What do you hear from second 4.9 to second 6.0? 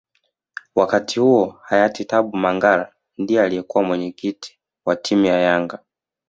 timu ya yanga